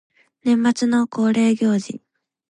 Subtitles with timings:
[0.43, 2.01] 年末の恒例行事